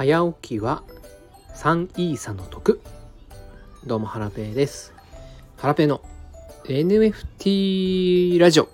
[0.00, 0.82] 早起きは
[1.56, 2.80] 3イーサの得。
[3.84, 4.94] どうもハラペーです。
[5.58, 6.00] ハラペーの
[6.64, 8.70] NFT ラジオ。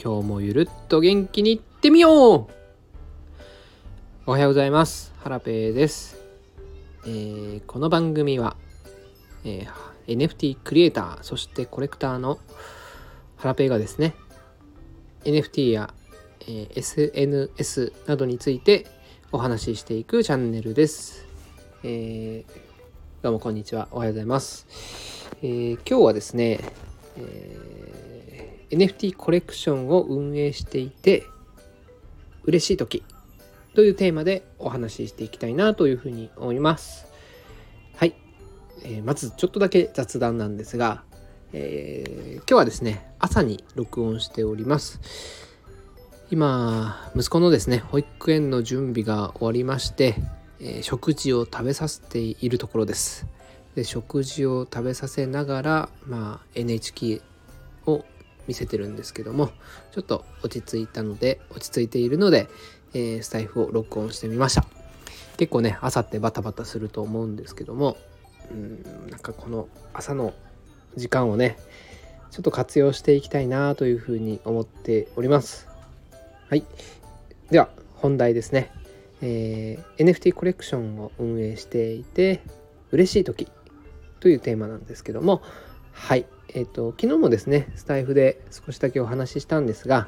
[0.00, 2.46] 今日もゆるっと元気にいってみよう。
[4.26, 5.12] おはようございます。
[5.24, 6.18] ハラペーです、
[7.04, 8.56] えー、この番組は、
[9.44, 12.38] えー、NFT クリエイターそしてコレクターの
[13.38, 14.14] ハラペーがですね
[15.24, 15.92] NFT や、
[16.42, 18.86] えー、SNS などについて
[19.34, 21.26] お話ししていくチャンネルです。
[21.82, 22.60] えー、
[23.20, 23.88] どうもこんにちは。
[23.90, 24.64] おはようございます。
[25.42, 26.60] えー、今日はですね、
[27.16, 31.24] えー、NFT コレクションを運営していて
[32.44, 33.02] 嬉しい時
[33.74, 37.08] というテーマでお話ししていきたいなというふうに思います。
[37.96, 38.14] はい。
[38.84, 41.02] えまずちょっとだけ雑談なんですが、
[41.52, 45.53] え今日はですね、朝に録音しております。
[46.34, 50.16] 今息子のですね保育園の準備が終わりまして、
[50.58, 53.28] えー、食事を食べさせているところです。
[53.76, 57.22] で食事を食べさせながら、まあ、NHK
[57.86, 58.04] を
[58.48, 59.50] 見せてるんですけども
[59.92, 62.48] ちょっと落ち着いたので落ち着いているので、
[62.94, 64.66] えー、スタイフを録音してみました。
[65.36, 67.96] 結構ね朝ってバタバタすると思うんですけども
[68.50, 70.34] うんなんかこの朝の
[70.96, 71.56] 時間をね
[72.32, 75.72] ちょっと活用していきたいなというふうに思っております。
[76.48, 76.64] はい。
[77.50, 78.70] では、本題ですね。
[79.22, 82.42] えー、NFT コレクションを運営していて、
[82.90, 83.48] 嬉しい時
[84.20, 85.40] というテーマなんですけども、
[85.92, 86.26] はい。
[86.48, 90.06] えっ、ー、と、昨日もですね、スタイフで少しだけお話ししたんですが、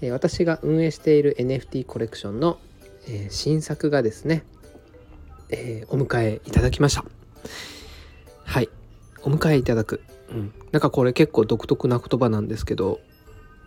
[0.00, 2.58] えー、私が運営している NFT コレクションの、
[3.06, 4.42] えー、新作がですね、
[5.50, 7.04] えお迎えいただきました。
[8.44, 8.68] はい。
[9.22, 10.02] お迎えいただく。
[10.30, 10.52] うん。
[10.72, 12.98] なんかこれ結構独特な言葉なんですけど、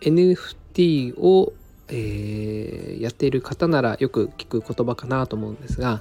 [0.02, 1.54] NFT を
[1.90, 6.00] えー、やっている方ならよく聞く言葉かなと思うんですが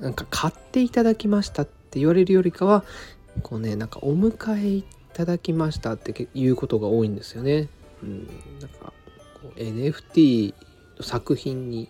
[0.00, 2.84] なんか買っていただきましたって言われるよりかは
[3.42, 7.68] こうねなんかお迎えいただきましたっていうことが多いんですよね。
[8.02, 8.26] うん、
[8.60, 8.92] なんか
[9.42, 10.54] こう NFT
[10.98, 11.88] の作品に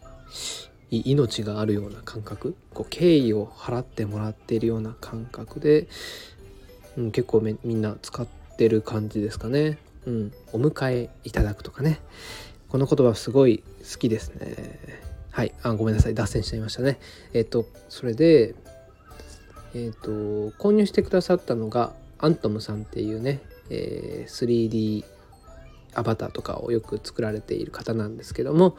[0.91, 5.87] 命があるような感覚こう敬意を払ってもらっているような感覚で、
[6.97, 9.79] うん、結構みんな使ってる感じですかね。
[10.05, 12.01] うん、お迎えいただくとかね、
[12.73, 14.79] この言葉すごい好きですね。
[15.31, 15.53] はい。
[15.63, 16.15] あ、ごめんなさい。
[16.15, 16.99] 脱線しちゃいましたね。
[17.35, 18.55] えっ、と、それで、
[19.75, 20.11] えっ、と、
[20.59, 25.05] 購入してくださったのが、アントムさんっていうね、え、3D
[25.93, 28.79] アバターとかをよく作られている方なんですけども、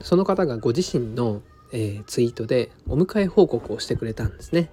[0.00, 4.70] その方がご自身の、え、ツイートでお迎え報告をしてくれたんですね。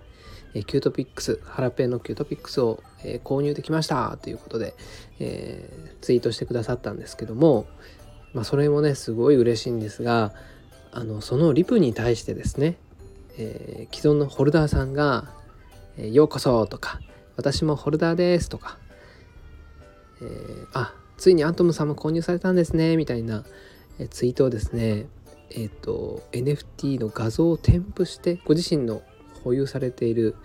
[0.53, 4.18] えキュートピックス、ハラペンのキュートピックスを、え購入できました。
[4.22, 4.75] ということで、
[5.19, 7.66] えー、ツイートしてくださったんですけども、
[8.34, 10.34] まあ、それもね、すごい嬉しいんですが、
[10.92, 12.78] あの、そのリプに対してですね、
[13.38, 15.31] えー、既存のホルダーさんが、
[15.97, 17.00] えようこそとか、
[17.36, 18.78] 私もホルダーですとか、
[20.22, 23.44] えー、あ、ついにアントムさんも購入されたんですね、みたいな、
[24.00, 25.08] えツイートをですね、
[25.52, 29.03] えっ、ー、と、NFT の画像を添付して、ご自身の
[29.44, 30.36] 保有されている、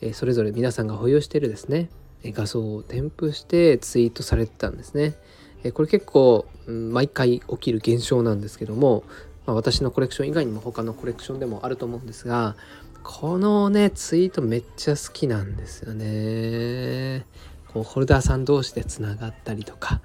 [0.00, 1.88] えそれぞれ皆さんが保有しているですね
[2.24, 5.14] 画像を添付してツイートされてたんですね。
[5.62, 9.04] えこれ結構、うん、毎回起きる現象なんですけども、
[9.46, 12.54] まあ、私のコレクション以外にも他のコレクションでもあると思うんですが
[13.02, 17.26] このねツイートめっちゃ好きなんですよね。
[17.72, 20.00] こうホルダーさん同士でつながったりとか、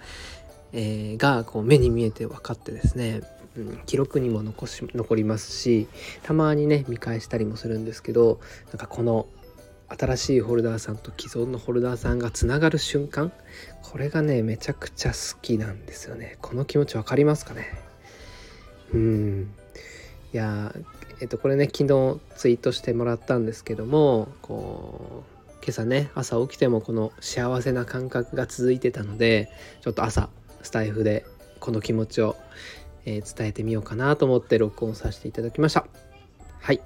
[0.74, 3.22] えー、がこう目に見えて分かってですね
[3.58, 5.88] うん、記録にも残し残りますし
[6.24, 9.28] たまにね見返したりもするんですけどなんかこの
[9.90, 13.32] 新しいホルダーさんと既存のホルダーさんがつながる瞬間
[13.82, 16.38] これがねめちゃくちゃ好きなんですよね。
[16.42, 17.66] この気持ち分かりますかね？
[18.94, 19.52] うん。
[20.32, 20.76] いや
[21.22, 29.50] えっとこれね昨日ツイートしてもらったんですけどもこう今朝ね朝起きてもこの幸せな感覚が続いてたので
[29.82, 30.30] ちょっと朝
[30.62, 31.26] スタイフで
[31.60, 32.36] この気持ちを
[33.06, 35.86] えー、伝えてみようかなと思って録音させていただきました。
[36.60, 36.82] はい。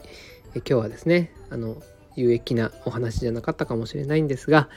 [0.55, 1.81] え今日はですね、あの、
[2.15, 4.69] 有益なお話じゃなかったかもしれないんですが、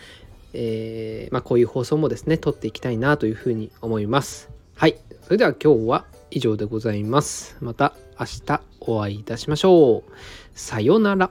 [0.53, 4.51] えー、まあ、こういう放送もですね、撮っていきたいなというふうに思います。
[4.75, 4.97] はい。
[5.23, 7.57] それでは今日は以上でございます。
[7.61, 10.13] また明日お会いいたしましょう。
[10.55, 11.31] さようなら。